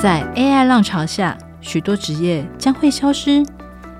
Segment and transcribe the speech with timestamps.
[0.00, 3.44] 在 AI 浪潮下，许多职业将会消失，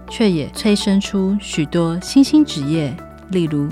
[0.09, 2.97] 却也催生出许多新兴职业，
[3.29, 3.69] 例如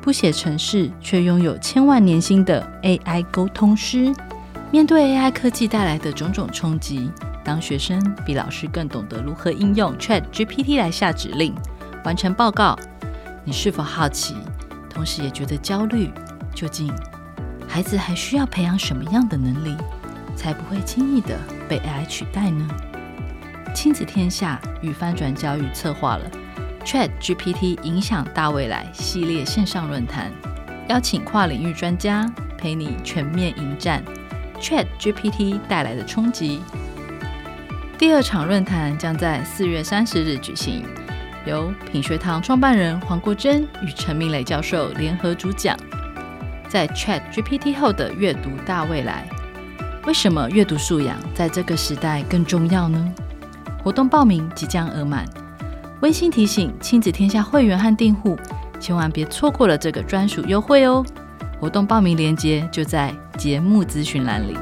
[0.00, 4.10] 不写程式却拥有千万年薪的 AI 沟通师。
[4.70, 7.10] 面对 AI 科技带来的种种冲击，
[7.44, 11.54] 当学生比老师更懂得如何应用 ChatGPT 来下指令、
[12.06, 12.74] 完成报告，
[13.44, 14.34] 你是否好奇，
[14.88, 16.10] 同时也觉得焦虑？
[16.54, 16.90] 究竟
[17.68, 19.76] 孩子还需要培养什么样的能力，
[20.34, 21.38] 才不会轻易的
[21.68, 22.66] 被 AI 取代呢？
[23.74, 26.30] 亲子天下与翻转教育策划了
[26.84, 30.32] ChatGPT 影响大未来系列线上论坛，
[30.88, 32.26] 邀请跨领域专家
[32.56, 34.02] 陪你全面迎战。
[34.58, 36.62] ChatGPT 带来的冲击。
[37.98, 40.84] 第二场论坛将在四月三十日举行，
[41.44, 45.76] 由品学堂创办人黄国珍与陈明磊教授联合主讲。
[46.68, 49.28] 在 ChatGPT 后的阅读大未来，
[50.06, 53.12] 为什么阅读素养在这个时代更重要呢？
[53.82, 55.24] 活动报名即将额满，
[56.00, 58.38] 温馨提醒亲子天下会员和订户，
[58.78, 61.04] 千万别错过了这个专属优惠哦！
[61.60, 64.56] 活动报名链接就在节目咨询栏里。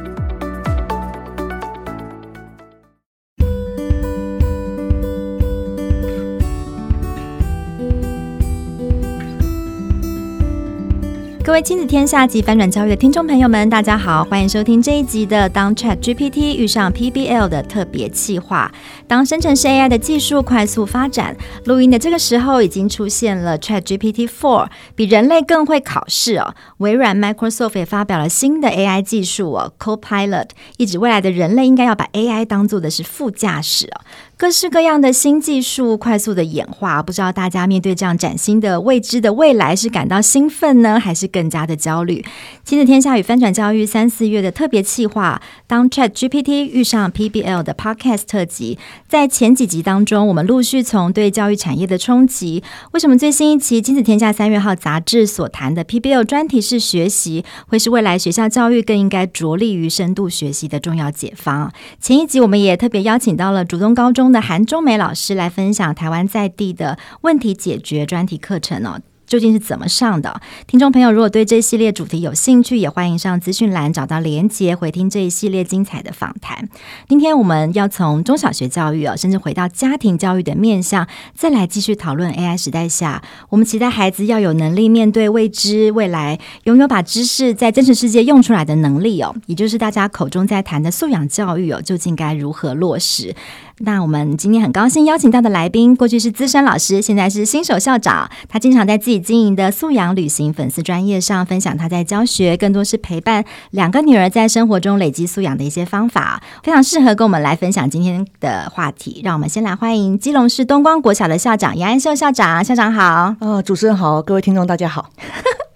[11.45, 18.73] 各位亲子天下及翻转教育的听众朋友们，大家好，欢迎收听这一集的《当 ChatGPT 遇上 PBL》的特别企划。
[19.06, 21.36] 当生成式 AI 的技术快速发展，
[21.67, 26.55] 录音的这个时候已经出现了 ChatGPT 4，比人类更会考试哦。
[26.78, 30.48] 微软 Microsoft 也发表了新的 AI 技术哦，Copilot，
[30.79, 34.01] 意指未来的人类应该要把 AI 当做的是副驾驶哦。
[34.37, 42.25] 各式各样的新技术快速的演化，不知道大家面对这样崭新的未知的未来是感到兴奋呢，还是更加的焦虑？
[42.65, 48.77] 亲子天下与翻转教育三四月的特别企划，当 ChatGPT 遇上 PBL 的 Podcast 特辑，
[49.07, 61.73] 在前几集当中，我们陆续从对教育产业的冲击，为什么最新一期亲子天下三月号杂志所谈的 PBL 专题式学习，会是未来学校教育更应该着力于深度学习的重要解方？
[62.01, 64.23] 前一集我们也特别邀请到了竹东高中。
[64.24, 68.98] 中的韩中梅老师来分享台湾在地的问题解决专题课程哦。
[69.27, 70.40] 究竟是怎么上的？
[70.67, 76.68] 听众朋友，如果对这系列主题有兴趣，也欢迎上资讯栏找到连结，回听这一系列精彩的访谈。
[77.08, 93.34] 今天我们要从中小学教育啊，甚至回到家庭教育的面向，再来继续讨论 AI 时代下，我们期待孩子要有能力面对未知未来，拥有把知识在真实世界用出来的能力哦，也就是大家口中在谈的素养教育哦，究竟该如何落实？
[93.79, 109.20] 那我们今天很高兴邀请到的来宾，过去是资深老师，现在是新手校长，他经常在自己经营的素养旅行粉丝专业上分享他在教学，更多是陪伴两个女儿在生活中累积素养的一些方法，非常适合跟我们来分享今天的话题。
[109.24, 113.02] 让我们先来欢迎基隆市东光国小的校长杨安秀校长，校长好。
[113.05, 115.11] 啊、哦，主持人好，各位听众大家好。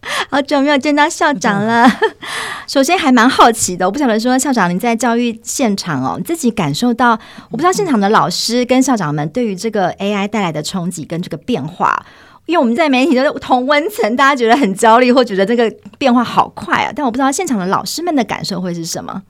[0.30, 1.90] 好久没有见到校长了。
[2.66, 7.18] 首先还蛮好奇的，我不晓得说校长您在教育现场哦，自己感受到，
[7.50, 12.04] 我不知道现场的老师跟校长们对于这个 AI 带来的冲击跟这个变化，
[12.46, 19.22] 因为我们在媒体的同温层，大家觉得很焦虑或觉得这个变化好快啊，但我不知道现场的老师们的感受会是什么。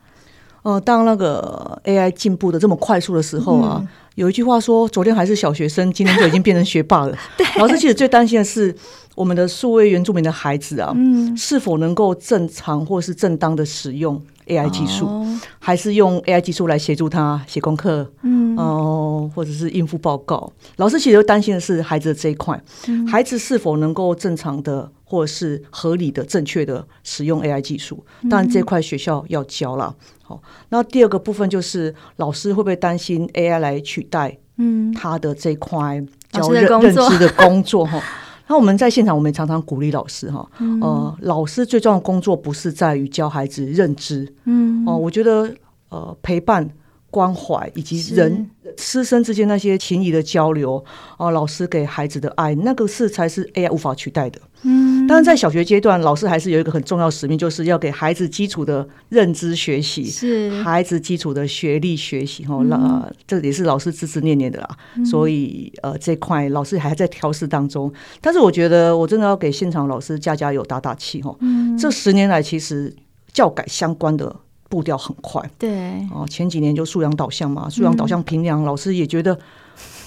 [0.68, 3.78] 哦、呃，当那个 AI 进步的这么快速的时候啊。
[3.80, 7.16] 嗯有一句话说，昨天还是小学生，今天就已经变成学霸了。
[7.38, 8.74] 对老师其实最担心的是，
[9.14, 18.64] 我们的数位原住民的孩子啊，嗯、是否能够正常或是正当的使用 AI 技术，哦、还是用 AI 技术来协助他写功课，嗯，哦、
[19.22, 20.52] 呃，或者是应付报告。
[20.78, 28.04] 老师其实担心的是孩子的这一块，嗯、孩子是否能够正常的或者是合理的、正确的使用 AI 技术。
[28.28, 29.94] 当然，这块学校要教了。
[30.28, 34.92] 好，那第二个部分就是老师会不会担心 AI 来取代嗯。
[34.92, 37.98] 他的这块教认认知的工作哈？
[38.46, 40.46] 那我们在现场，我们也常常鼓励老师哈，
[40.82, 44.84] 呃，老师最重要的工作不是在于教孩子认知，嗯。
[44.86, 45.50] 哦，我觉得
[45.88, 46.68] 呃陪伴。
[47.10, 50.84] 关怀以及人师生之间那些情谊的交流
[51.16, 54.40] 啊，老师给孩子的爱，那个是才是 AI 无法取代的。
[54.62, 62.44] 嗯，当然在小学阶段，老师还是有一个很重要使命，就是要给孩子基础的认知学习，是孩子基础的学历学习。
[62.44, 64.68] 哈，那这也是老师孜孜念念的啦。
[65.06, 67.90] 所以呃，这块老师还在调试当中。
[68.20, 71.22] 但是我觉得，我真的要给现场老师加加油、打打气。
[71.22, 71.34] 哈，
[71.78, 72.94] 这十年来其实
[73.32, 74.36] 教改相关的。
[74.68, 76.06] 步调很快，对。
[76.12, 79.38] 哦，前几年就素养导向嘛，素养导向平量，嗯、老师也觉得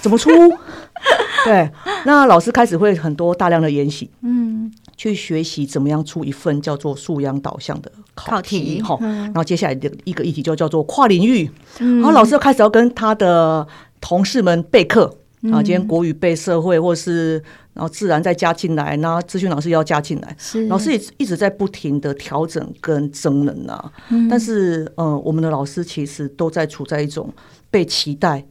[0.02, 0.30] 怎么出？
[1.44, 1.68] 对，
[2.06, 8.96] 那老师开始会很多大量的研习，嗯，去学习怎么样出一份叫做素养导向的考题哈。
[9.02, 11.50] 然后接下来的一个议题就叫做跨领域，
[11.80, 13.68] 然后老师又开始要跟他的
[14.00, 15.06] 同事们备课
[15.52, 20.35] 啊，今天国语备社会，或是然后自然再加进来，然后资讯老师要加进来，
[20.68, 23.91] 老师也一直在不停的调整跟增能啊。
[24.29, 27.33] 但是呃，我们的老师其实都在处在一种
[27.69, 28.45] 被期待，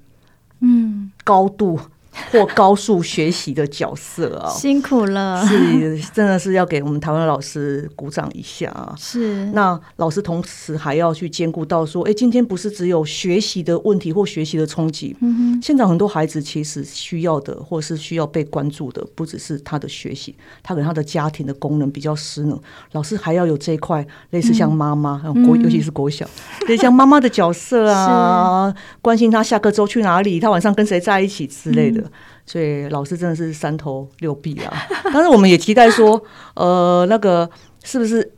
[0.61, 1.79] 嗯，高度。
[2.33, 8.95] 或高速学习的角色啊，辛苦了，是真的是要给我们台湾老师鼓掌一下啊！
[8.99, 22.59] 是，那老师同时还要去兼顾到说，哎，今天不是只有学习的问题或学习的冲击，嗯哼，现场很多孩子其实需要的或是需要被关注的，不只是他的学习，他可能他的家庭的功能比较失能，
[22.93, 26.29] 老师还要有这一块类似像妈妈，国、嗯、尤其是国小，
[26.67, 32.00] 类似像妈妈的角色啊， 关心他下课之后去哪里，他晚上跟谁在一起之类的。
[32.01, 32.11] 嗯
[32.47, 34.73] 所以老师真的是三头六臂啊！
[35.05, 36.21] 但是我们也期待说，
[36.55, 37.49] 呃，那个
[37.85, 38.33] 是不是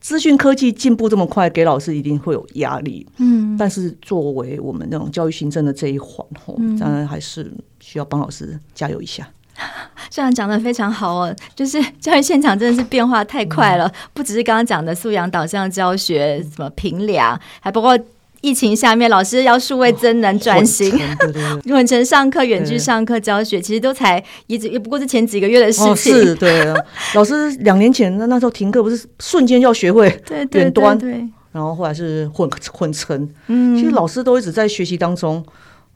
[0.00, 3.06] 资讯科技进步这么快，给老师一定会有压力？
[3.18, 9.28] 嗯，但是作为我们那种教育行政的这一环，吼，当然还是需要帮老师加油一下。
[10.08, 17.98] 校长讲的非常好哦，就是教育现场真的是变化太快了，不只是刚刚讲的素养导向教学，什么评量，还包括。
[18.42, 20.94] 疫情下面，老师要数位真能转型，
[21.64, 25.92] 远程上课、远距上课教学，其实都才也只也不过是前几个月的事情。
[25.92, 26.76] 哦、是，对啊，
[27.14, 30.06] 老师两年前那那时候停课，不是瞬间就要学会
[30.50, 33.28] 远端，对对对对，然后后来是混混成。
[33.46, 35.42] 嗯，其实老师都一直在学习当中。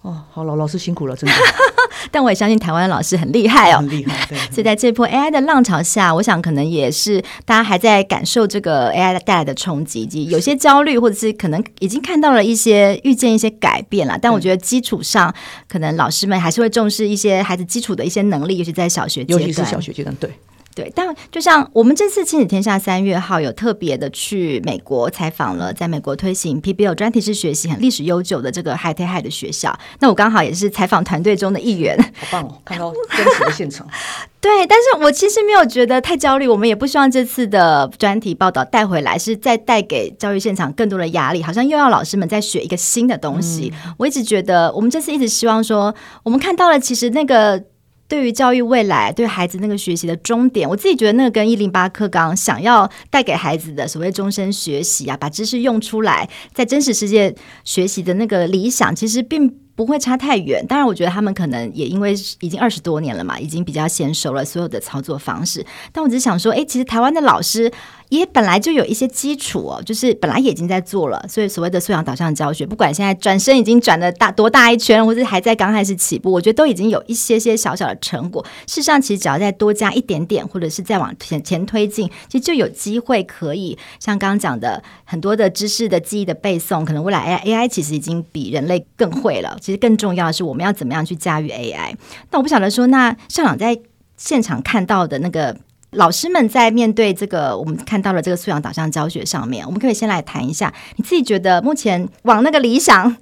[0.06, 1.34] 哦，好，老老师辛苦了，真的。
[2.12, 4.24] 但我也相信台湾的老师很厉害哦，很厉害。
[4.28, 14.16] 对， 所以在这波 AI 的浪潮下，我想可能也是大家还在感受这个 AI 带来的冲击，以及有些焦虑，或者是可能已经看到了一些预见一些改变了。
[14.22, 15.34] 但我觉得基础上，
[15.68, 20.30] 可能老师们还是会重视一些孩子基础的一些能力，尤其在小学阶段，尤其是小学阶段，对。
[20.76, 33.88] 对，但就像我们这次亲子天下三月号有特别的去美国采访了，在美国推行 PBL 专题式学习很历史悠久的这个 High Tech High 的学校，那我刚好也是采访团队中的一员，好棒哦，看到真实的现场。
[34.38, 43.72] 对，但是我其实没有觉得太焦虑，我们也不希望这次的专题报道带回来是再带给教育现场更多的压力，好像又要老师们再学一个新的东西。
[43.86, 47.64] 嗯、我一直觉得，我们这次一直希望说，我们看到了其实那个。
[48.08, 60.64] 对于教育未来，对孩子那个学习的终点，我自己觉得那个跟一零八课纲想要带给孩子的所谓终身学习啊，把知识用出来，在真实世界学习的那个理想，其实并不会差太远。
[60.66, 65.64] 当然，我觉得他们可能也因为已经二十多年了嘛，已经比较娴熟了所有的操作方式。
[65.92, 67.72] 但我只想说，哎，其实台湾的老师。
[68.08, 78.44] 也本来就有一些基础哦，就是本来已经在做了，所以所谓的素养导向教学，不管现在转身已经转了大多大一圈，或者还在刚开始起步，我觉得都已经有一些些小小的成果。
[78.66, 89.56] 事实上，其实只要再多加一点点，或者是再往前前推进，其实就有机会可以像刚刚讲的很多的知识的记忆的背诵，可能未来 AI AI 其实已经比人类更会了。
[89.60, 91.94] 其实更重要的是，我们要怎么样去驾驭 AI？
[92.30, 93.76] 那我不晓得说，那校长在
[94.16, 95.56] 现场看到的那个。
[95.96, 103.16] 老师们在面对这个我们看到了这个素养导向教学上面，我们可以先来谈一下，你自己觉得目前往那个理想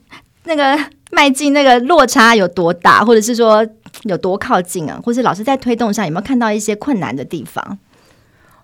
[0.44, 0.78] 那个
[1.10, 3.66] 迈进那个落差有多大，或者是说
[4.02, 5.00] 有多靠近啊？
[5.02, 7.78] 或是老师在推动上有没有看到一些困难的地方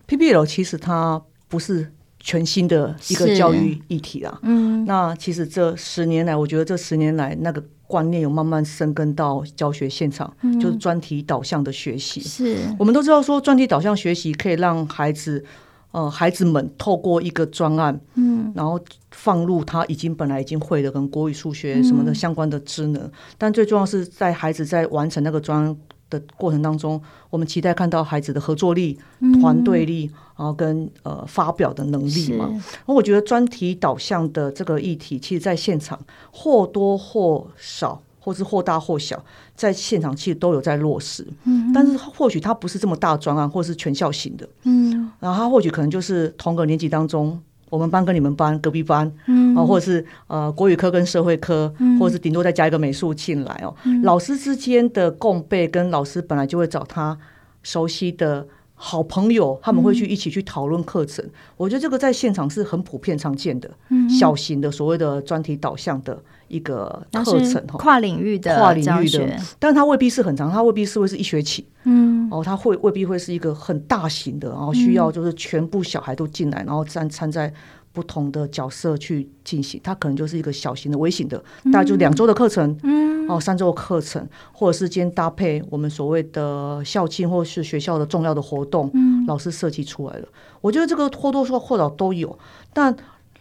[0.06, 7.62] ？P P L 其实它不是全新的一个教育议题啊，嗯，那其实这十年来，我觉得这十年来那个。
[7.90, 12.20] 观念有慢慢生根到教学现场，嗯、就是专题导向的学习。
[12.20, 12.56] 是。
[12.78, 15.44] 我们都知道说，专题导向学习可以让孩子，
[15.90, 18.78] 呃，孩子们透过一个专案，嗯，然后
[19.10, 25.76] 放入他已经本来已经会的跟国语、数学什么的相关的职能，嗯、但最重要是在孩子在完成那个专案
[26.10, 27.00] 的过程当中，
[27.30, 28.98] 我们期待看到孩子的合作力、
[29.40, 32.46] 团队力，然后跟呃发表的能力嘛。
[32.48, 35.98] 然后我觉得专题导向的这个议题，其实在现场
[36.30, 39.24] 或多或少，或是或大或小，
[39.54, 41.26] 在现场其实都有在落实。
[41.44, 44.48] 嗯，但是或许它不是这么大专案，或是全校型的。
[44.64, 47.40] 嗯，然后它或许可能就是同个年级当中。
[47.70, 53.74] 我们班跟你们班隔壁班，嗯，啊，或者是呃国语科跟社会科，嗯，或者是顶多再加一个美术进来哦。
[53.84, 57.16] 嗯，老师之间的共备，跟老师本来就会找他
[57.62, 61.24] 熟悉的好朋友，他们会去一起去讨论课程。
[61.24, 66.20] 嗯，我觉得这个在现场是很普遍常见的，嗯，小型的所谓的专题导向的。
[66.50, 77.52] 一个课程跨领域的跨领域的，但是它未必是很长，它未必是会是一学期，嗯，哦，它会未必会是一个很大型的，然后需要就是全部小孩都进来，然后参参在
[77.92, 81.42] 不同的角色去进行，它可能就是一个小型的微型的，
[81.72, 90.26] 大概就两周的课程，嗯，哦，三周的课程，或者是今天搭配我们所谓的校庆或是学校的重要的活动，嗯，老师设计出来了。
[90.60, 92.38] 我觉得这个或多或少都有，
[92.72, 92.94] 但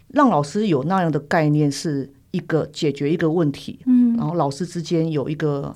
[0.07, 5.75] 让老师有那样的概念是一个解决一个问题，嗯，然后老师之间有一个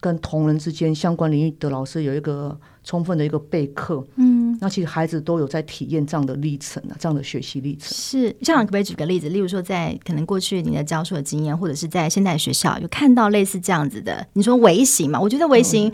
[0.00, 7.88] 跟同仁之间相关领域的老师有一个充分的一个备课，嗯，那其实孩子都有在体验这样的历程啊，这样的学习历程。
[7.92, 9.28] 是，这样可不可以举个例子？
[9.28, 14.26] 例如说，在可能过去你的教授的经验，或者是在现代学校有看到类似这样子的？
[14.32, 15.20] 你说微型嘛？
[15.20, 15.92] 我觉得微型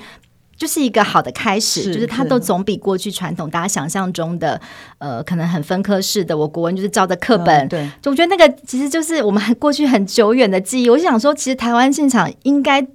[0.56, 4.60] 就是一个好的开始，是就是它都总比过去传统大家想象中的，
[4.98, 6.36] 呃，可能很分科式的。
[6.36, 10.90] 我国文就是照着课本，嗯，对，就我觉得那个其实就是我们过去很久远的记忆。
[10.90, 12.86] 我想说，其实台湾现场应该。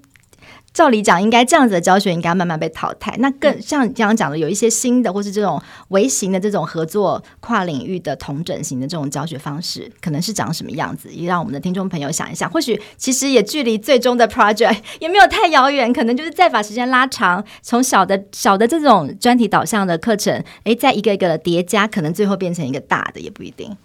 [0.74, 3.14] 照理讲，应该这样子的教学应该慢慢被淘汰。
[3.20, 11.10] 那更像你刚刚讲的，有一些新的，或是这种微型的这种合作、跨领域的同整型的这种教学方式，可能是长什么样子？
[11.12, 12.50] 也让我们的听众朋友想一想。
[12.50, 23.76] 或许其实也距离最终的 project 也没有太遥远，可能就是再把时间拉长，从小的小的这种专题导向的课程，诶，再一个一个的叠加，可能最后变成一个大的，也不一定。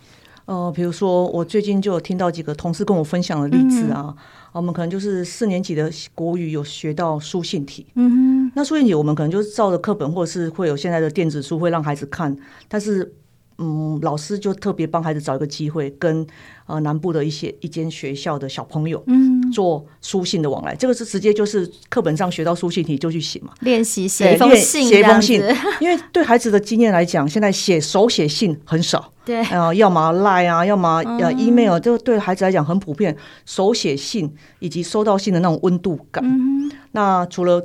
[0.47, 4.15] 呃，比如说我最近就有听到几个同事跟我分享的例子啊。
[4.17, 4.17] 嗯
[4.57, 12.35] 我们可能就是四年级的国语有学到书信体，嗯哼，那书信体我们可能就是照着课本，或者是会有现在的电子书会让孩子看，
[12.67, 13.13] 但是，
[13.59, 16.27] 嗯，老师就特别帮孩子找一个机会，跟
[16.67, 25.43] 呃南部的一些一间学校的小朋友，嗯，做书信的往来，这个是直接就是课本上学到书信题就去写嘛，练习写一封信，写一封信，
[25.81, 29.13] 因为对孩子的经验来讲，现在写手写信很少。
[29.25, 33.17] 对，呃，要么 Line 啊，要么呃 email，这个对孩子来讲很普遍。
[33.45, 36.23] 手写信以及收到信的那种温度感。
[36.25, 37.61] 嗯、那除了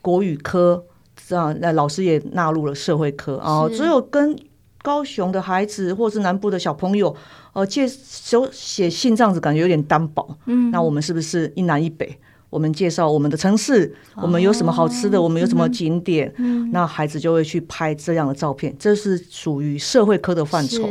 [0.00, 0.84] 国语科，
[1.26, 3.68] 这样那老师也纳入了社会科啊。
[3.68, 4.36] 只有跟
[4.82, 7.14] 高雄的孩子或是南部的小朋友，
[7.52, 10.36] 呃，借手写信这样子感觉有点单薄。
[10.46, 12.18] 嗯，那我们是不是一南一北？
[12.50, 20.86] 我们介绍我们的城市，我们有什么好吃的，我们有什么景点，嗯那孩子就会去拍这样的照片，这是属于社会科的范畴。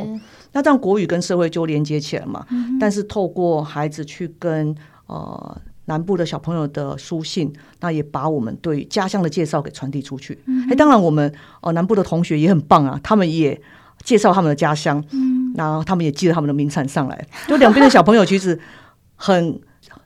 [0.53, 2.43] 那这样国语跟社会就连接起来嘛。
[2.49, 10.39] 嗯但是透过孩子去跟呃南部的小朋友的书信，那也把我们对家乡的介绍给传递出去。
[10.67, 11.31] 哎，当然我们
[11.61, 13.61] 呃南部的同学也很棒啊，他们也
[14.03, 18.59] 介绍他们的家乡，嗯然后他们也寄了他们的名产上来，就两边的小朋友其实
[19.15, 19.59] 很。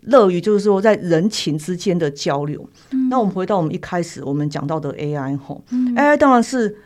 [0.08, 2.64] 乐于就是说，在人情之间的交流。
[2.92, 6.78] 嗯、那我们回到我们一开始我们讲到的 AI 吼、嗯、AI 当然是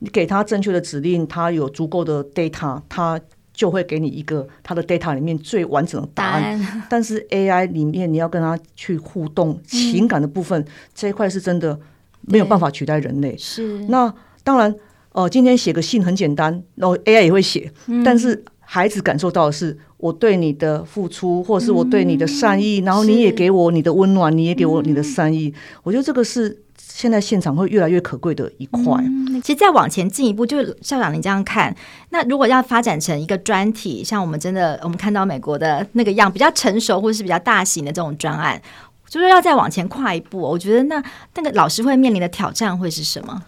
[0.00, 3.18] 你给他正确的指令，他有足够的 data，他
[3.54, 6.42] 就会给你一个他的 data 里面最完整的答案。
[6.42, 6.82] 答案。
[6.90, 11.80] 但是 AI 里面你要跟他去互动，情感的部分、嗯、这一块是真的
[12.20, 13.34] 没有办法取代人类。
[13.38, 13.86] 是。
[13.86, 14.12] 那
[14.44, 14.74] 当然，
[15.12, 18.44] 呃，今天写个信很简单，然后 AI 也会写，嗯、但是。
[18.72, 25.48] 孩子感受到的是我对你的付出，或者是我对你的善意，嗯、然后你也给我你的温暖，你也给我你的善意。
[25.48, 28.80] 嗯、我觉得这个是现在现场会越来越可贵的一块。
[29.04, 31.74] 嗯、其实再往前进一步，就是校长，你这样看，
[32.10, 38.62] 那如果要发展成一个专题，像我们真的我们看到美国的那个样，比较成熟或者是比较大型的这种专案，
[39.08, 41.02] 就是要再往前跨一步，我觉得那
[41.34, 43.42] 那个老师会面临的挑战会是什么？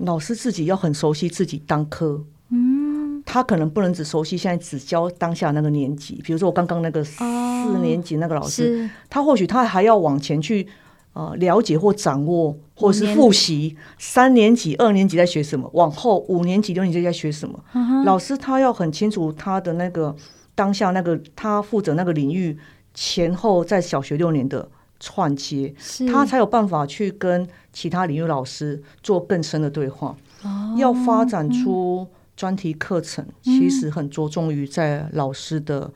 [0.00, 3.22] 老师自己要很熟悉自己当科，嗯。
[3.26, 7.22] 他可能不能只熟悉现在只教当下那个年级，比如说我刚刚那个四
[7.80, 10.66] 年级那个老师，哦、他或许他还要往前去
[11.12, 17.62] 呃了解或掌握，或者是复习三年级、二年级在学什么，往后五年级、六年级在学什么。
[17.74, 20.16] 嗯、老师他要很清楚他的那个
[20.54, 22.58] 当下那个他负责那个领域
[22.94, 24.66] 前后在小学六年的
[25.00, 25.74] 串接，
[26.12, 30.16] 他才有办法去跟其他领域老师做更深的对话。
[30.44, 32.06] 哦、要发展出。
[32.36, 35.92] 专题课程其实很着重于在老师的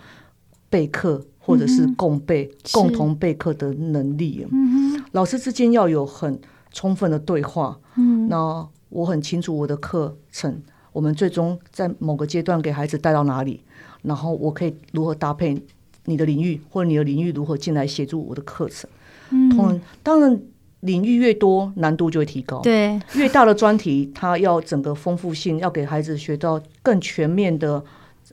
[0.68, 4.46] 备课或者是共备、共同备课的能力。
[4.50, 6.38] 嗯老师之间要有很
[6.70, 7.80] 充分的对话。
[7.96, 10.60] 嗯那我很清楚我的课程，
[10.92, 13.62] 我们最终在某个阶段给孩子带到哪里，
[14.02, 15.58] 然后我可以如何搭配
[16.04, 18.90] 你的领域，或者你的领域如何进来协助我的课程。
[19.34, 20.40] 嗯，当然。
[20.84, 22.60] 领域越多，难度就会提高。
[22.60, 27.82] 对，越大的专题，它要整个丰富性，要给孩子学到更全面的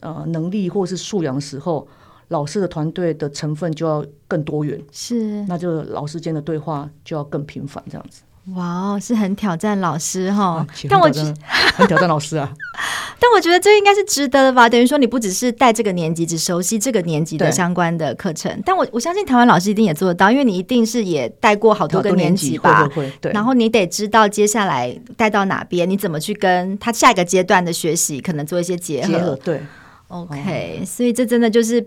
[0.00, 1.88] 呃能力或是素养的时候，
[2.28, 4.78] 老师的团队的成分就要更多元。
[4.92, 8.20] 是，那就老师间的对话就要更频繁，这样子。
[8.54, 11.34] 哇哦，是很挑战老师哈，啊、但我觉得
[11.74, 12.52] 很挑战老师啊。
[13.22, 14.68] 但我觉得这应该是值得的吧？
[14.68, 18.60] 等于说你不只是带这个年级，只熟悉这个年级的相关的课程。
[18.66, 22.84] 但我我相信台湾老师一定也做得到，因为你一定是也带过好多个年级吧？
[22.88, 23.30] 会会对。
[23.30, 29.08] 然后你得知道接下来带到哪边，你怎么去跟他下一个阶段的学习可能做一些结合。
[29.08, 29.60] 结合对
[30.08, 31.86] ，OK，、嗯、所以这真的就是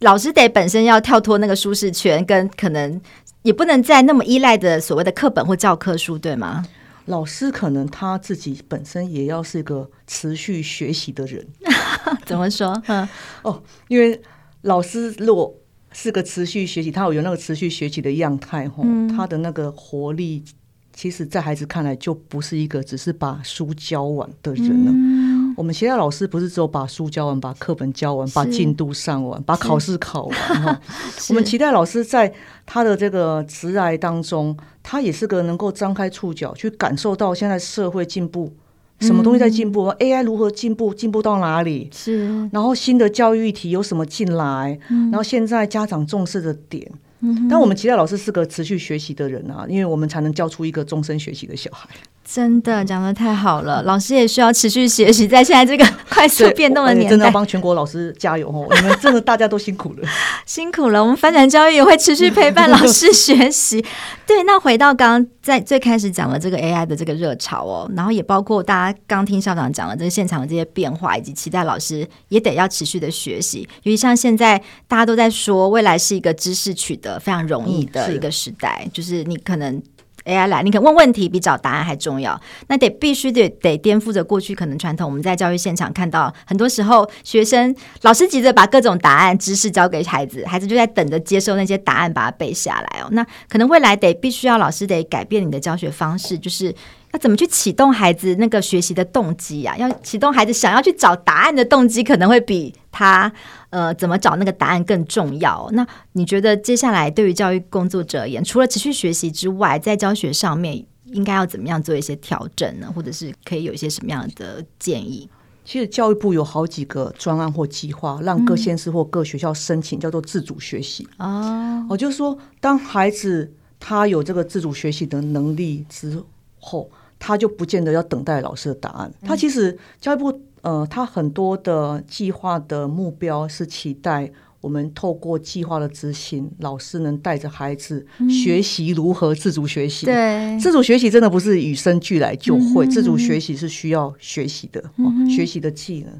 [0.00, 3.00] 老师得本身要跳脱那个舒适圈，跟可能。
[3.42, 6.64] 也不能再那么依赖的所谓的课本或教科书，对吗？
[7.06, 11.46] 老师可能他自己本身也要是一个持续学习的人。
[12.24, 12.80] 怎么说？
[12.86, 13.08] 嗯，
[13.42, 14.20] 哦，因为
[14.62, 15.54] 老师如果
[15.92, 20.44] 是个持续学习，他有有那个持续学习的样态，吼、嗯，他的那个活力，
[20.92, 24.90] 其实在孩子看来就不是一个只是把书教完的人了。
[24.92, 30.78] 嗯我们其他老师不是只有把书教完、把课本教完、把进度上完、把考试考完哈。
[31.30, 32.30] 我们期待老师在
[32.66, 34.54] 他的这个职涯当中，
[34.88, 38.52] 他也是个能够张开触角去感受到现在社会进步，
[39.00, 41.90] 什么东西在进步、嗯、，AI 如何进步，进步到哪里？
[41.92, 42.48] 是。
[42.52, 44.78] 然后新的教育议题有什么进来？
[45.10, 46.88] 然后现在家长重视的点。
[47.18, 47.48] 嗯。
[47.50, 51.88] 但我们期待老师是个持续学习的人啊，因为我们才能教出一个终身学习的小孩。
[52.28, 58.66] 真的讲的太好了，老师也需要持续学习，在现在这个 快速变动的年代，真的要帮全国老师加油哦！
[58.74, 60.08] 你们真的大家都辛苦了，
[60.44, 61.00] 辛苦了。
[61.00, 63.80] 我们翻转教育也会持续陪伴老师学习。
[64.26, 73.60] 对，那回到刚刚在最开始讲了这个 AI 的这个热潮哦，然后也包括大家刚听校长讲了这个现场的这些变化，以及期待老师也得要持续的学习。
[73.84, 79.80] 尤其像现在大家都在说，未来是一个知识取得非常容易的一个时代，嗯、就是你可能。
[80.26, 82.38] AI 来，你可问问题比找答案还重要。
[82.68, 85.08] 那得必须得得颠覆着过去可能传统。
[85.08, 93.08] 我们在教育现场看到，很多时候学生老师急着把各种答案知识交给孩子，孩子就在等着接受那些答案，把它背下来哦。
[93.12, 96.74] 那可能未来得必须要老师得改变你的教学方式，就是。
[97.16, 99.74] 要怎么去启动孩子那个学习的动机呀？
[99.78, 103.32] 要启动孩子想要去找答案的动机，可能会比他
[103.70, 105.66] 呃怎么找那个答案更重要。
[105.72, 112.92] 那你觉得接下来对于教育工作者而言，除了持续学习之外，在教学上面应该要怎么样做一些调整呢？
[112.94, 115.26] 或者是可以有一些什么样的建议？
[115.64, 121.08] 其实教育部有好几个专案或计划，让各县市或各学校申请，叫做自主学习。
[121.16, 126.22] 哦，我就是说，当孩子他有这个自主学习的能力之
[126.60, 126.90] 后。
[127.18, 129.12] 他就不见得要等待老师的答案。
[129.22, 134.30] 他其实教育部呃，他很多的计划的目标是期待
[134.60, 140.06] 我们透过计划的执行，老师能带着孩子学习如何自主学习。
[140.06, 144.82] 对，自主学习真的不是与生俱来就会，自主学习是需要学习的，
[145.30, 146.12] 学习的技能。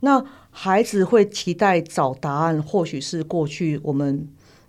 [0.00, 4.26] 那孩子会期待找答案，或许是过去我们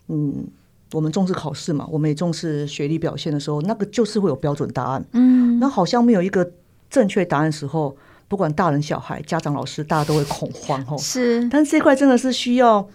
[0.07, 0.45] 嗯。
[0.93, 5.05] 我们重视考试嘛，我们也重视学历表现的时候，那个就是会有标准答案。
[5.13, 6.51] 嗯，那好像没有一个
[6.89, 7.95] 正确答案的时候，
[8.27, 10.97] 不管大人小孩、家长老师，大家都会恐慌哦。
[10.97, 12.85] 是，但是这块真的是需要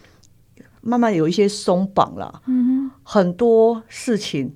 [0.82, 2.42] 慢慢有一些松绑啦。
[2.46, 4.52] 嗯，很多事情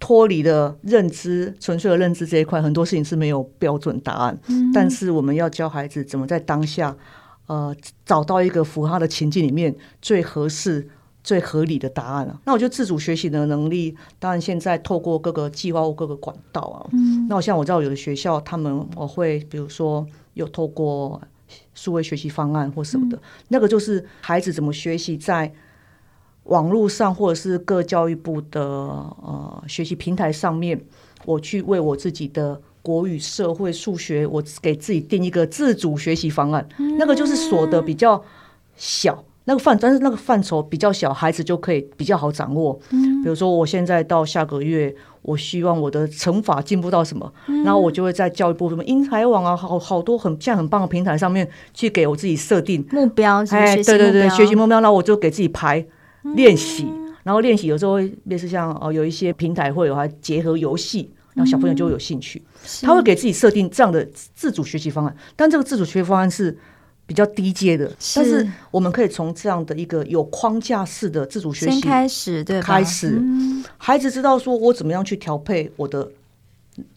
[0.00, 4.36] 脱离了认知，纯粹的认知这一块，很多事情是没有标准答案。
[4.48, 6.96] 嗯，但是我们要教孩子怎么在当下，
[7.46, 10.88] 呃，找到一个符合他的情境里面最合适。
[11.24, 12.40] 最合理的答案了。
[12.44, 16.86] 那我觉得自主学习的能力，当然现在透过各个计划或各个管道啊。
[16.92, 17.26] 嗯。
[17.28, 21.20] 那我像我知道有的学校，他们我会比如说有透过
[21.74, 25.50] 数位学习方案或什么的，那个就是孩子怎么学习在
[26.44, 30.78] 网络上或者是各教育部的呃学习平台上面，
[31.24, 36.68] 我去为我自己的国语、社会、数学，我给自己定一个自主学习方案。
[36.78, 38.22] 嗯那个就是锁的比较
[38.76, 39.24] 小。
[39.46, 42.78] 那个范，但是那个范畴比较小，孩子就可以比较好掌握。
[42.90, 52.82] 嗯，比如说我现在到下个月，我希望我的乘法进步到什么，嗯，然后我就会在教育部什么英才网啊，好好多很现在很棒的平台上面去给我自己设定。
[52.90, 53.44] 目标。
[53.50, 55.84] 哎，对对对，学习目标，然后我就给自己排
[56.34, 66.56] 练习，嗯，然后练习有时候会类似像哦，有一些平台会有还结合游戏，然后小朋友就会有兴趣，嗯，他会给自己设定这样的自主学习方案，但这个自主学习方案是。
[67.06, 73.20] 比较低阶的，但是我们可以从这样的一个有框架式的自主学习开始，对，开始，
[73.76, 76.10] 孩子知道说我怎么样去调配我的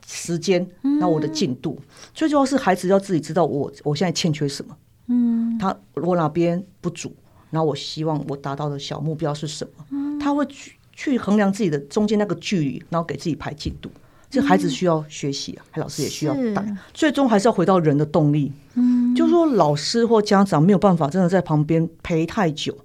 [0.05, 0.65] 时间，
[0.99, 1.77] 那我的进度，
[2.13, 7.13] 最重要是孩子要自己知道我我现在欠缺什么，嗯，他我哪边不足，
[7.49, 13.91] 然后我希望我达到的小目标是什么，他会去去衡量自己的中间那个距离，然后给自己排进度。
[14.29, 18.51] 这孩子需要学习啊，老师也需要带，最终还是要回到人的动力。
[18.75, 22.77] 嗯，就是说老师或家长没有办法真的在旁边陪太久。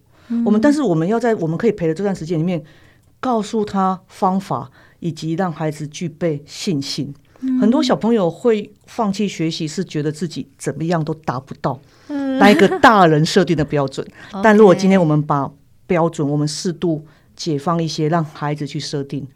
[0.46, 2.62] 我们但是我们要在我们可以陪的这段时间里面，
[3.20, 7.12] 告诉他方法，以及让孩子具备信心。
[7.60, 11.78] 很多小朋友会放弃学习，是觉得自己怎么样都达不到
[12.38, 14.06] 那一个大人设定的标准。
[14.42, 15.50] 但如果今天我们把
[15.86, 19.26] 标准，我们适度解放一些，让孩子去设定。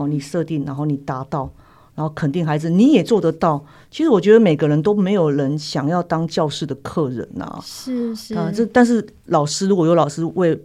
[0.00, 1.52] 好，你设定，然后你达到，
[1.94, 3.62] 然后肯定孩子，你也做得到。
[3.90, 7.60] 其实我觉得每个人都没有人想要当教室的客人呐、啊。
[7.62, 10.58] 是是啊，这但是老师如果有老师为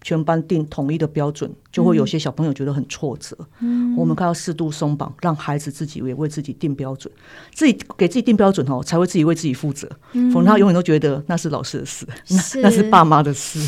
[0.00, 3.38] 全班定统一的标准，就会有些小朋友觉得很挫折。
[3.60, 7.14] 嗯，我们看要适度松绑，让孩子自己也为自己定标准，
[7.54, 9.88] 自己给自己定标准哦，才会自己为自己负责。
[10.34, 13.60] 否则他永远都觉得那是老师的事，那那是爸妈的事。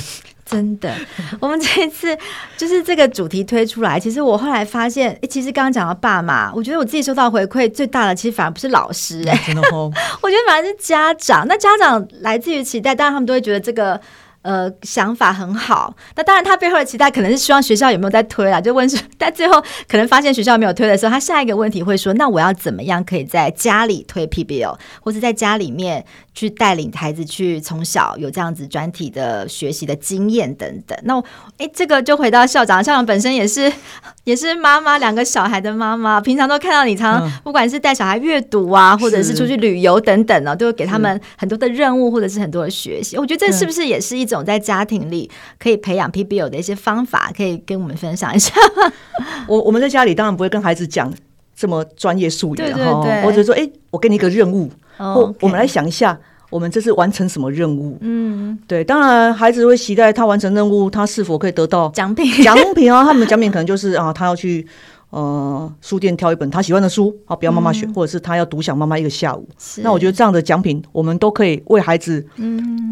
[0.45, 0.95] 真的，
[1.41, 2.17] 我们这一次
[2.57, 9.91] 就是这个主题推出来，其实我后来发现，欸，其实刚刚讲到爸妈，我觉得我自己收到回馈最大的，其实反而不是老师，哎，真的哦，
[10.23, 11.47] 我觉得反而是家长。
[11.49, 14.01] 那家长来自于期待，当然他们都会觉得这个。
[14.45, 15.97] 呃，想法很好。
[16.17, 18.61] 那当然，他背后的期待可能是希望学校有没有在推啊？
[18.61, 26.05] 就问说，但最后可能发现学校没有推的时候，他下一个问题会说：那我要怎么样可以在家里推 PBL，或是在家里面
[26.35, 30.99] 去带领孩子去从小有这样子专题的学习的经验等等？
[31.05, 31.19] 那
[31.57, 33.73] 哎，这个就回到校长，校长本身也是
[34.25, 43.17] 也是妈妈，两个小孩的妈妈，平常都看到你常常不管是带小孩阅读啊，或者是出去旅游等等呢、啊，都会给他们很多的任务，或者是很多的学习。
[43.17, 44.34] 我觉得这是不是也是一种？
[44.35, 48.53] 种在家庭里可以培养 PBL 的一些方法，可以跟我们分享一下。
[49.49, 51.13] 我我们在家里当然不会跟孩子讲
[51.55, 56.19] 这么专业术语哈，或者说，哎、欸，我给你一个任务，哦、或我们来想一下，
[56.51, 57.97] 我们这是完成什么任务？
[58.01, 62.43] 嗯，对，当然孩子会期待他完成任务，他是否可以得到奖品？
[62.43, 64.67] 奖品啊，他们的奖品可能就是啊，他要去。
[65.15, 69.49] 呃，书店挑一本他喜欢的书，好，不要妈妈选，嗯，或者是他要独享妈妈一个下午。
[69.77, 72.27] 那我觉得这样的奖品，我们都可以为孩子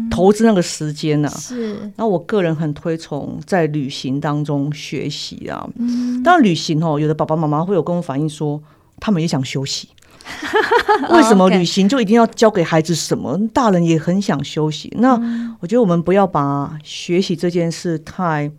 [0.09, 1.35] 投资那个时间呢，啊。
[1.37, 1.91] 是。
[1.97, 5.67] 那我个人很推崇在旅行当中学习啊。
[5.75, 6.23] 嗯。
[6.23, 8.63] 当然，旅行哦，有的爸爸妈妈会有跟我反映说，
[9.01, 9.89] 他们也想休息。
[11.11, 13.37] 为什么旅行就一定要教给孩子什么？
[13.53, 14.89] 大人也很想休息。
[14.97, 15.19] 那
[15.59, 18.49] 我觉得我们不要把学习这件事太。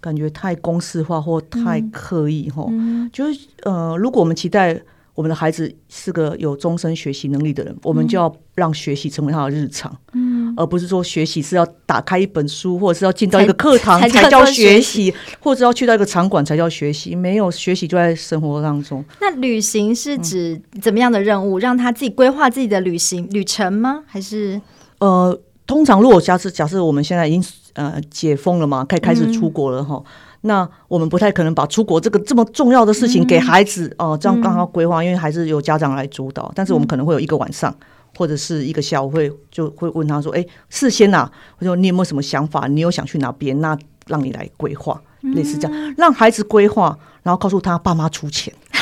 [0.00, 4.80] 感觉太公式化或太刻意哈、嗯嗯，就是呃，如果我们期待
[5.14, 17.14] 我们的孩子是个有终身学习能力的人，嗯、我们就要让学习成为他的日常，嗯，而不是说学习是要打开一本书，或者是要进到一个课堂才叫学习，或者要去到一个场馆才叫学习。
[17.14, 19.04] 没有学习就在生活当中。
[19.20, 21.58] 那旅行是指怎么样的任务？
[21.58, 24.02] 让他自己规划自己的旅行旅程吗？
[24.06, 24.58] 还是
[25.00, 25.38] 呃，
[25.70, 27.44] 通常如果假设假设我们现在已经。
[27.74, 30.04] 呃，解封了嘛，可以开始出国了哈、嗯。
[30.40, 36.50] 那我们不太可能把出国这个这么重要的事情给孩子哦、嗯呃，这样刚好规划，因为还是由家长来主导。
[36.52, 37.86] 但是我们可能会有一个晚上、嗯、
[38.18, 42.66] 或者是一个下午会就会问他说：“哎，事先呐、啊，我说你有没有什么想法？
[42.66, 43.58] 你有想去哪边？
[43.60, 48.52] 那让你来规划，类似这样，让孩子规划，然后告诉他爸妈出钱。”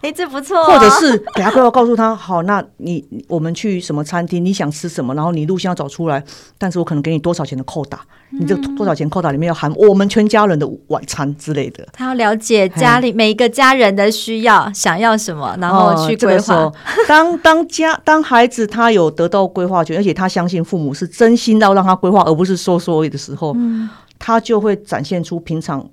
[0.00, 0.64] 哎、欸，这不错、啊。
[0.64, 4.42] 或者是给他规划，告诉他好，那你我们去什么餐厅？
[4.42, 5.14] 你想吃什么？
[5.14, 6.22] 然后你路线要找出来。
[6.56, 8.00] 但是我可能给你多少钱的扣打？
[8.30, 11.86] 你这多少钱扣打里面要含我们全家人的晚餐之类的。
[11.92, 17.08] 他要了解家里每一个家人的需要，想要什么，然后去规划、哦这个。
[17.08, 23.86] 当当家当孩子他有得到规划权，而且他相信父母是真心要让他规划，而不是说说而已的时候，嗯、
[24.22, 25.84] 他就会展现出平常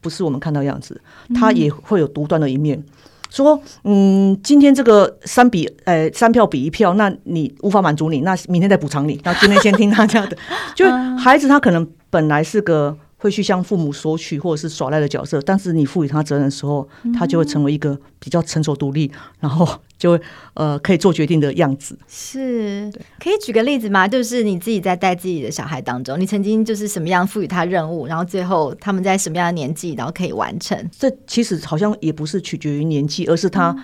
[0.00, 0.98] 不是我们看到的样子，
[1.34, 2.78] 他也会有独断的一面。
[2.78, 2.84] 嗯
[3.30, 9.20] 说，嗯，今天这个三比，呃，三票比一票，那你无法满足你，那明天再补偿你。
[9.24, 10.36] 那今天先听他这样的，
[10.74, 12.96] 就 孩子他可能本来是个。
[13.24, 16.86] 会去向父母索取或者是耍赖的角色，但是你赋予他责任的时候，
[17.18, 19.10] 他就会成为一个比较成熟独立，
[19.40, 20.20] 然后就会
[20.52, 21.98] 呃可以做决定的样子。
[22.06, 24.06] 是，可以举个例子吗？
[24.06, 30.78] 就是你自己在带自己的小孩当中，你曾经就是什么样赋予他任务，然后最后他们在什么样的年纪，然后可以完成？
[30.92, 33.74] 这其实好像也不是取决于年纪，而是他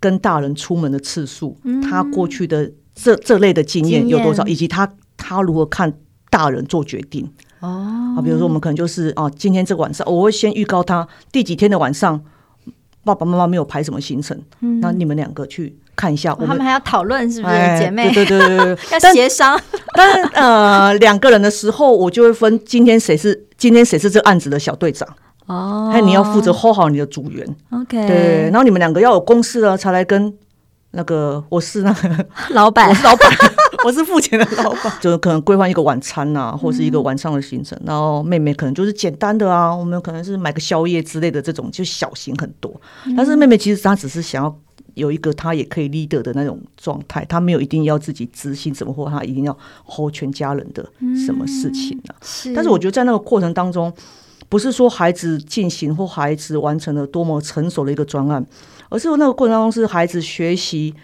[0.00, 5.92] 跟大人出门的次数，嗯、他过去的这这类的经验有多少，以及他他如何看
[6.30, 7.30] 大人做决定。
[7.60, 12.20] 哦，啊，比如说我们可能就是啊，今天这个晚上我会先预告他第几天的晚上，
[13.04, 16.34] 爸爸妈妈没有排什么行程，嗯，那你们两个去看一下。
[16.34, 18.12] 他们还要讨论是不是姐妹？
[18.12, 19.58] 对对对对对， 要协商。
[20.34, 25.08] 呃，两个人的时候，我就会分今天谁是今天谁是这个案子的小队长
[25.46, 27.56] 哦，还有你要负责 hold 好你的组员。
[27.70, 30.32] OK，对，然后你们两个要有共识了才来跟。
[30.92, 33.30] 那个我是那个老板，我是老板，
[33.84, 37.86] 我是付钱的老板， 就可能规划一个晚餐呐、啊，或是一个晚上的行程、嗯。
[37.86, 42.72] 然后妹妹可能就是简单的啊，我们可能是买个宵夜之类的这种，就小型很多。
[43.06, 44.58] 嗯、但是妹妹其实她只是想要
[44.94, 50.84] 有一个她也可以 leader 的那种状态，她没有一定要自己执行什么，或她一定要 hold 全家人的
[51.24, 52.14] 什么事情啊。
[52.22, 52.52] 是。
[52.52, 53.92] 但是我觉得在那个过程当中，
[54.48, 58.44] 不是说孩子进行或孩子完成了多么成熟的一个专案。
[58.90, 60.94] 而是那个过程当中，是孩子学习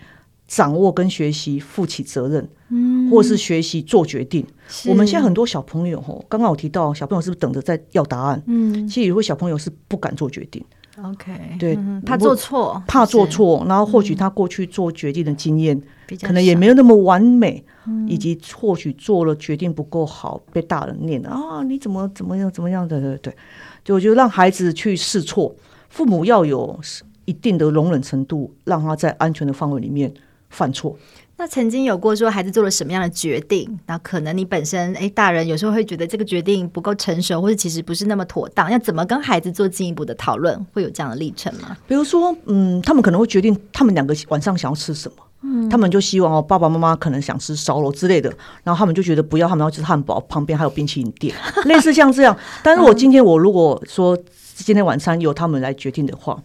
[0.54, 4.46] 掌握跟学习负起责任，嗯，或是学习做决定。
[4.86, 8.40] 我们现在很多小朋友，吼，刚刚我提到小朋友是不是等着在要答案？
[8.46, 10.64] 嗯，其实有些小朋友是不敢做决定
[11.02, 17.64] ，OK，对，怕做错，怕做错，然后或许他过去做决定的经验、嗯、可能也没有那么完美，
[18.06, 22.86] 以及或许做了决定不够好，被大人念啊，你怎么怎么样怎么样？
[22.86, 23.00] 的？
[23.00, 23.36] 对对，
[23.82, 25.52] 就我觉得让孩子去试错，
[25.88, 26.78] 父母要有
[27.24, 30.12] 一定的容忍程度，让他在安全的范围里面
[30.54, 30.96] 犯错。
[31.36, 33.68] 那曾经有过说孩子做了什么样的决定？
[33.86, 40.64] 那可能你本身诶，大人有时候会觉得这个决定不够成熟，或者其实不是那么妥当，要怎么跟孩子做进一步的讨论？
[40.72, 41.76] 会有这样的历程吗？
[41.88, 52.38] 比如说，嗯，他们可能会决定他们两个晚上想要吃什么，嗯，他们就希望哦，爸爸妈妈可能想吃烧肉之类的，然后他们就觉得不要，他们要吃汉堡，旁边还有冰淇淋店，类似像这样。
[52.62, 54.16] 但是我今天我如果说
[54.62, 56.40] 今天晚餐由他们来决定的话。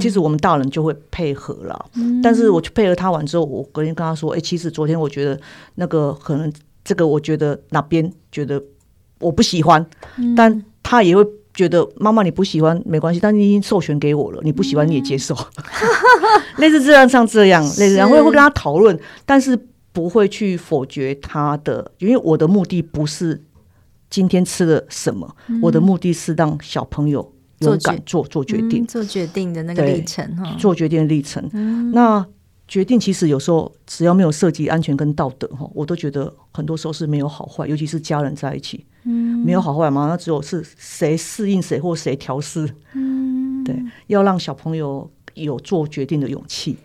[0.00, 5.38] 其实我们大人就会配合了，嗯、但是我去配合他完之后，我隔天跟他说：“哎、欸，其实昨天我觉得
[5.74, 6.50] 那个可能
[6.82, 8.62] 这个，我觉得哪边觉得
[9.18, 9.84] 我不喜欢，
[10.16, 15.62] 嗯、但他也会觉得妈妈你不喜欢没关系，但你已经授权给我了，你不喜欢你也接受，嗯、
[16.56, 19.58] 类似这样像这样， 类似然后会会跟他讨论，但是
[19.92, 23.42] 不会去否决他的，因为我的目的不是
[24.08, 31.42] 今天吃了什么，嗯、我的目的是让小朋友。”勇敢做做决定，做决定的那个历程哈，做决定的历程。
[31.92, 32.24] 那
[32.68, 46.76] 决定其实有时候只要没有涉及安全跟道德哈，我都觉得很多时候是没有好坏，尤其是家人在一起，嗯，没有好坏嘛，那只有是谁适应谁或谁调试，嗯， 对，要让小朋友有做决定的勇气，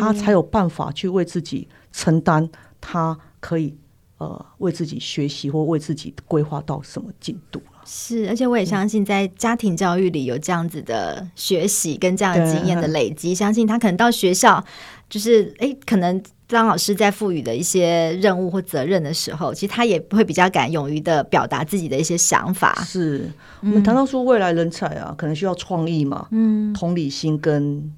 [0.00, 2.48] 他才有办法去为自己承担，
[2.80, 3.76] 他可以
[4.16, 7.60] 呃为自己学习或为自己规划到什么进度。
[7.90, 14.62] 是，而且我也相信，在家庭教育里有这样子的学习跟这样的经验的累积，相信他可能到学校，
[15.08, 22.74] 就是哎，可能张老师在赋予的一些任务或责任的时候，其实他也会比较敢勇于的表达自己的一些想法。
[22.84, 23.30] 是
[23.62, 27.90] 我们谈到说未来人才啊，可能需要创意嘛，嗯，同理心跟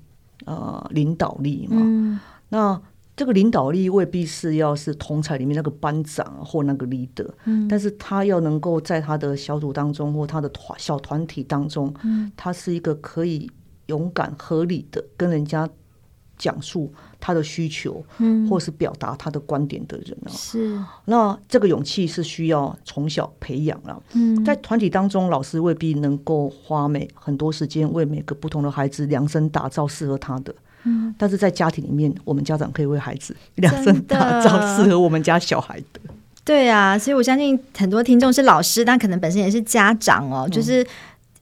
[0.45, 2.81] 呃领导力嘛，嗯，那。
[3.21, 13.51] 这个领导力未必是要是同才里面那个班长或那个 leader，嗯，但是他要能够在他的小组当中或他的团小团体当中，嗯，他是一个可以
[13.89, 15.69] 勇敢合理的跟人家
[16.39, 20.83] 讲述他的需求，嗯，或是表达他的观点的人啊，是。
[21.05, 30.55] 那这个勇气是需要从小培养了，嗯，在团体当中，老师未必能够花每很多时间为每个不同的孩子量身打造适合他的。
[30.85, 36.01] 嗯，但是在家庭里面，我们家长可以为孩子 量身打造适合我们家小孩的。
[36.45, 40.87] 对啊，所以我相信很多听众是老师，但可能本身也是家长哦，就是。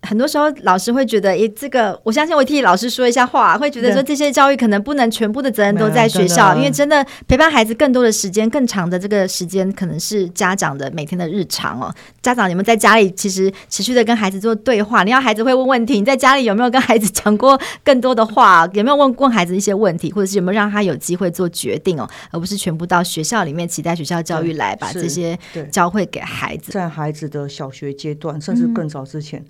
[0.09, 11.95] 很多时候，老师会觉得，诶，这个我相信我替老师说一下话，会觉得说这些教育可能不能全部的责任都在学校，因为真的陪伴孩子更多的时间、更长的这个时间，可能是家长的每天的日常哦。
[12.23, 18.67] 家长，你们在家里其实持续的跟孩子做对话，你要孩子会问问题，你在家里有没有跟孩子讲过更多的话？
[18.73, 25.39] 有没有问问孩子一些问题，或者是有没有让他有机会做决定哦，而不是全部到学校里面期待学校教育来把这些
[25.71, 26.73] 教会给孩子。
[26.73, 29.41] 在孩子的小学阶段，甚至更早之前。
[29.41, 29.47] 嗯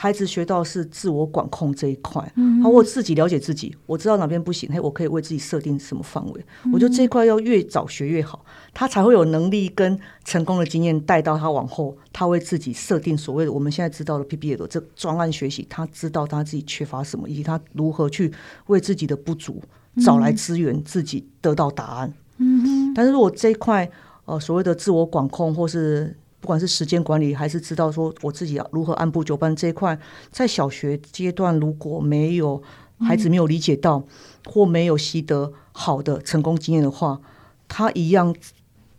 [0.00, 6.44] 孩子学到是自我管控这一块，嗯，我自己了解自己，我知道哪边不行，嘿，我可以为自己设定什么范围。
[6.64, 18.32] 嗯、我觉得这一块要越早学越好，他才会有能力跟成功的经验带到他往后，他为自己设定所谓的我们现在知道的 PBA 的这专案学习，他知道他自己缺乏什么，以及他如何去
[18.68, 19.60] 为自己的不足
[20.04, 22.14] 找来资源，自己得到答案。
[22.36, 23.90] 嗯，但是如果这一块
[24.26, 29.98] 呃所谓的自我管控或是不管是时间管理，还是知道说我自己要如何按部就班这一块，
[30.32, 32.62] 在小学阶段如果没有
[33.00, 34.06] 孩子没有理解到，嗯、
[34.46, 37.20] 或没有习得好的成功经验的话，
[37.68, 38.34] 他一样，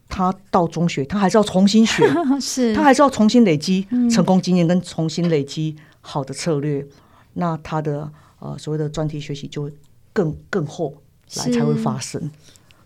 [0.08, 2.08] 他到中学他还是要重新学，
[2.40, 6.90] 是他还是要重新累积成功经验跟重新累积好的策略，嗯、
[7.34, 9.74] 那他的呃所谓的专题学习就会
[10.14, 10.94] 更更后
[11.36, 12.30] 来才会发生，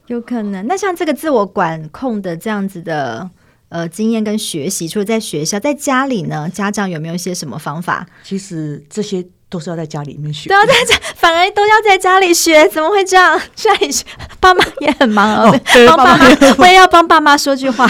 [0.07, 0.65] 有可能。
[0.65, 3.29] 那像这个自我管控的这样子的。
[3.73, 8.05] 呃，经验跟学习，除了在学校，在家里呢，家长有没有一些什么方法？
[8.23, 13.41] 其实这些都是要在家里面学，都要在家，反而都要在家里学，怎么会这样？
[13.55, 14.05] 家里学，
[14.39, 15.59] 爸妈也很忙哦。
[15.87, 16.27] 帮爸妈，
[16.59, 17.89] 我也要帮爸妈说句话。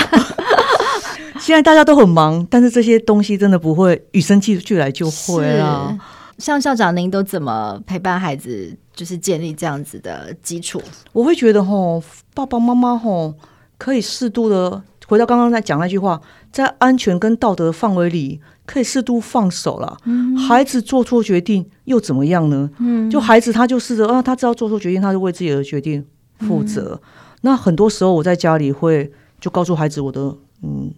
[1.37, 5.93] 现在大家都很忙，但是这些东西真的不会与生俱来就会啊。
[6.37, 10.81] 像校长，您都怎么陪伴孩子，就是建立这样子的基础？
[11.11, 12.01] 我会觉得吼，
[12.33, 13.33] 爸爸妈妈吼
[13.77, 14.81] 可以适度的。
[15.07, 19.97] 回到刚刚在讲那句话，在安全跟道德范围里，可以适度放手了。
[20.05, 22.69] 嗯、孩子做错决定又怎么样呢？
[22.79, 26.05] 嗯、就孩子他就试着啊，他知道做错决定，他就为自己的决定
[26.39, 26.99] 负责。
[27.03, 27.09] 嗯、
[27.41, 30.91] 那很多时候我在家里会就告诉孩子我的嗯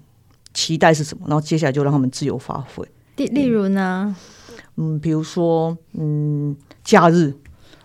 [0.54, 2.88] 期待是什么，然后接下来就让他们自由发挥。
[3.18, 4.16] 例例如呢，
[4.78, 7.34] 嗯，比如说嗯，假日，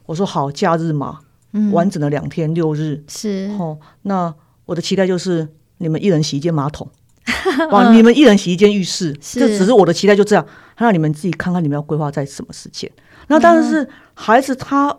[0.07, 1.21] 我说好，假日嘛，
[1.53, 3.79] 嗯，完整的两天六日是哦。
[4.03, 4.35] 那
[4.67, 5.49] 我的期待就是
[5.81, 6.87] 你们一人洗一间马桶，
[7.73, 12.91] 哇，你们一人洗一间浴室，这只是我的期待，就这样，让你们自己看看你们要规划在什么时间。
[13.29, 14.95] 那但是孩子他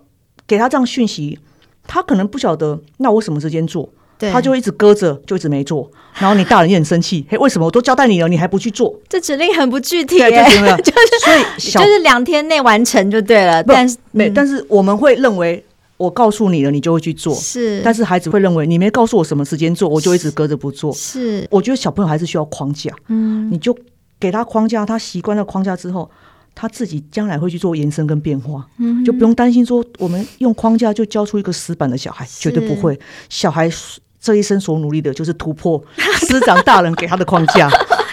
[0.47, 1.39] 给他这样讯息，
[1.85, 3.89] 他可能不晓得，那我什么时间做？
[4.31, 5.89] 他就一直搁着，就一直没做。
[6.19, 8.95] 然后你大人也很生气，嘿，为什么我都交代你了，你还不去做？
[9.09, 10.29] 这指令很不具体，对，
[10.83, 13.63] 就是所以就是两天内完成就对了。
[13.63, 15.65] 但是没，但是我们会认为
[16.01, 17.35] 我告诉你了，你就会去做。
[17.35, 20.91] 是，但是孩子会认为你没告诉我什么时间做，我就一直搁着不做。
[20.93, 22.91] 是，我觉得小朋友还是需要框架。
[23.07, 23.77] 嗯，你就
[24.19, 26.09] 给他框架，他习惯了框架之后。
[26.53, 32.99] 他自己将来会去做延伸跟变化，嗯，就不用担心说我们用框架就教出一个死板的小孩，绝对不会。
[33.29, 33.71] 小孩
[34.19, 35.81] 这一生所努力的就是突破
[36.27, 37.71] 师长大人给他的框架，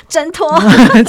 [0.09, 0.49] 挣脱。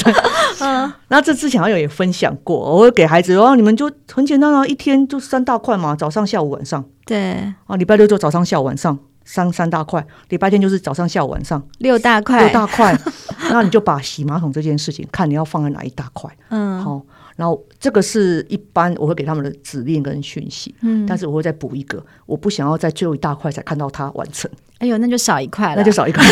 [0.61, 6.83] 嗯，那这之前好像也分享过，我会给孩子，然后你们就很简单啊，一天就三大块嘛，早上、下午、晚上。
[7.05, 7.33] 对
[7.65, 12.95] 啊，礼拜六就早上、下午、晚上三三大块，礼拜天就是早上、下午、晚上六大块，六大块。
[13.49, 17.01] 那你就把洗马桶这件事情，看你要放在哪一大块，嗯，好。
[17.35, 24.51] 然后这个是一般我会给他们的指令跟讯息，嗯，但是我会再补一个，我不想要在最后一大块才看到他完成。
[24.79, 26.23] 哎呦，那就少一块了，那就少一 块，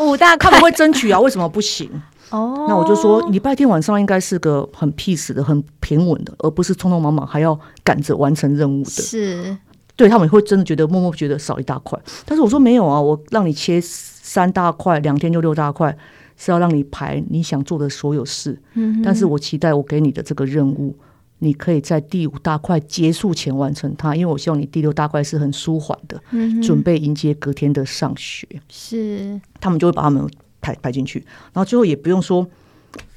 [0.00, 1.88] 五大块，他们会争取啊，为什么不行？
[2.30, 8.90] 哦，那我就说礼拜天晚上应该是个很 peace 的、很平稳的，而不是匆匆忙忙还要赶着完成任务的。
[8.90, 9.56] 是，
[9.94, 15.96] 对他们会真的觉得默默觉得少一大块，但是我说没有啊，我让你切三大块，两天就六大块。
[16.34, 20.96] 是要让你排你想做的所有事，嗯，但是我期待我给你的这个任务，
[21.44, 28.46] 你可以在第五大块结束前完成它，因为我希望你第六大块是很舒缓的，嗯，准备迎接隔天的上学。
[28.70, 30.24] 是，他们就会把他们
[30.60, 31.18] 排排进去，
[31.52, 32.48] 然后最后也不用说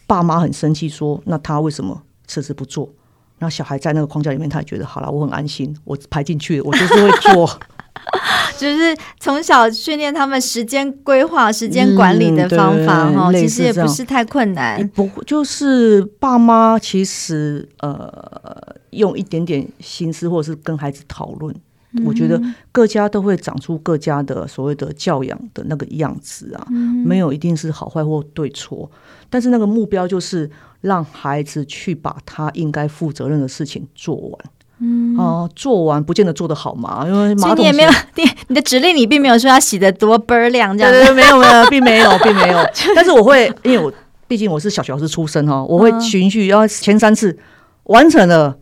[0.07, 2.91] 爸妈很生气说，那他为什么迟迟不做？
[3.37, 7.59] 然后小孩在那个框架里面，他也觉得好了，我很安心，我排进去，我就是会做。
[8.57, 14.87] 就是从小训练他们时间规划、时间管理的方法哈、嗯，其实也不是太困难。
[14.89, 21.53] 不，就是爸妈其实呃，用一点点心思，或者是跟孩子讨论、
[21.93, 28.89] 嗯，我觉得各家都会长出各家的所谓的教养的那个样子啊、嗯，没有一定是好坏或对错，
[29.29, 30.49] 但是那个目标就是
[30.81, 34.39] 让孩子去把他应该负责任的事情做完。
[34.79, 42.59] 嗯哦，做完不见得做得好嘛，因为马桶你也没有你你的指令，你并没有说要洗得多倍儿亮这样子，对对，没有没有， 并没有 并没有。
[42.93, 43.91] 但是我会，因为我
[44.27, 47.37] 毕竟我是小学老师出身哈，我会循序，要前三次
[47.83, 48.57] 完成了，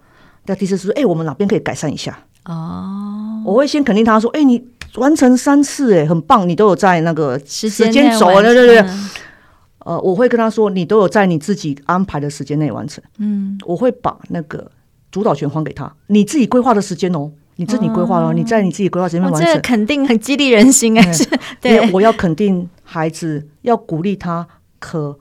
[0.45, 2.17] 那第四次说，哎、欸，我们哪边可以改善一下？
[2.45, 4.63] 哦，我会先肯定他说，哎、欸，你
[4.97, 8.85] 完成三次，哎，很棒，你都有在那个时间轴，对对对。
[9.79, 13.03] 呃，我会跟他说，你都有在你自己安排的时间内完成。
[13.17, 14.69] 嗯，我会把那个。
[15.13, 21.23] 主导权还给他，你自己规划的时间哦，你自己规划了，你在你自己规划时间完成，这肯定很激励人心哎，是
[21.61, 24.47] 对，我要肯定孩子，要鼓励他
[24.79, 25.19] 可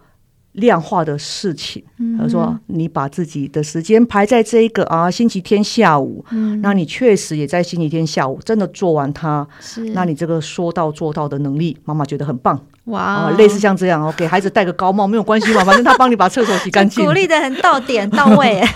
[0.53, 1.85] 量化的事情。
[2.19, 12.59] 他、嗯、说：“你把自己的时间排在这一个啊星期天下午，嗯，那你确实也在星期天下午真的做完它，是，那你这个说到做到的能力，妈妈觉得很棒。
[12.87, 18.63] 哇、啊，类似像这样哦，给孩子戴个高帽没有关系嘛，反正他帮你把厕所洗干净， 鼓励的很到点到位。”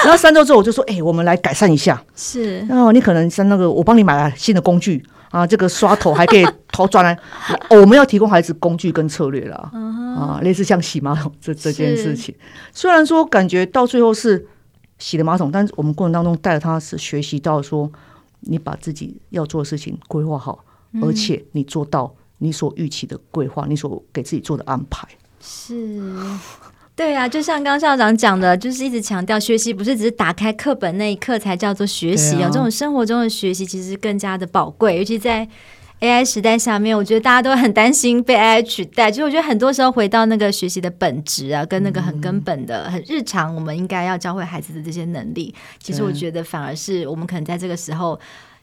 [0.04, 7.16] 然后三周之后，我就说：“哎、欸，我们来改善一下。”是，然后你可能像那个，我帮你买了新的工具啊，这个刷头还可以头转来、
[7.68, 7.80] 哦。
[7.80, 10.14] 我们要提供孩子工具跟策略了、uh-huh.
[10.14, 12.34] 啊，类似像洗马桶这这件事情。
[12.72, 14.46] 虽然说感觉到最后是
[14.98, 17.90] 洗的马桶，但是我们过程当中带着他是学习到说，
[18.40, 25.06] 你把自己要做的事情规划好，嗯、而且你做到你所预期的规划，你所给自己做的安排。
[25.40, 26.12] 是。
[26.96, 35.48] 对啊，就像刚校长讲的，就是一直强调学习不是只是打开课本那一刻才叫做学习啊，这种生活中的学习其实更加的宝贵，尤其在
[36.00, 39.10] AI 时代下面，我觉得大家都很担心被 AI 取代。
[39.10, 48.20] 其实我觉得很多时候回到那个学习的本质啊，跟那个很根本的、很日常，我们应该要教会孩子的这些能力，其实我觉得反而是我们可能在这个时候。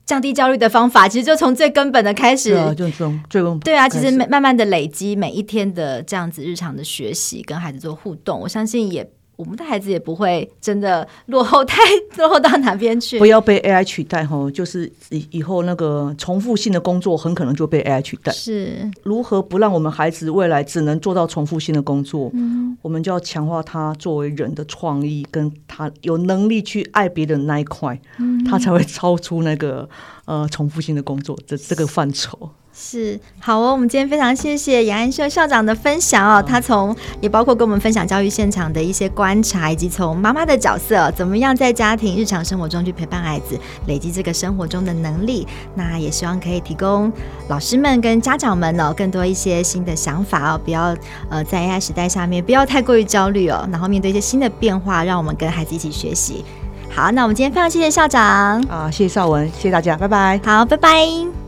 [0.07, 2.49] 降低焦虑的方法，其实就从最根本的开始。
[2.49, 3.59] 对啊，就从最根本。
[3.59, 9.07] 对啊，其实慢慢的累积每一天的这样子日常的学习，跟孩子做互动，我相信也。
[9.38, 11.80] 我们的孩子也不会真的落后太
[12.17, 18.31] 落后到哪边去，不要被 AI 取代哈，就是以以后那个重复性的工作很可能就被 AI 取代。
[18.33, 22.29] 是如何不让我们孩子未来只能做到重复性的工作？
[22.33, 27.98] 嗯，我们就要强化他作为人的创意，跟他有能力去爱别人那一块。
[28.17, 29.88] 嗯，它才会超出那个
[30.25, 32.50] 呃重复性的工作这这个范畴。
[32.80, 36.42] 是好哦，我们今天非常谢谢杨安秀校长的分享哦。
[36.42, 45.48] 他从也包括跟我们分享教育现场的一些观察，以及从妈妈的角色怎么样在家庭日常生活中去陪伴孩子，累积这个生活中的能力。
[45.73, 47.12] 那也希望可以提供
[47.50, 50.96] 老师们跟家长们哦更多一些新的想法哦，不要
[51.30, 56.46] 呃在 AI 时代下面不要太过于焦虑哦，然后面对一些新的变化，让我们跟孩子一起学习。
[56.94, 60.40] 好，那我们今天非常谢谢校长啊，谢谢绍文，谢谢大家，拜拜。
[60.46, 61.46] 好，拜拜。